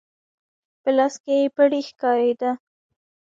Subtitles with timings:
[0.81, 2.51] په لاس کې يې پړی ښکارېده.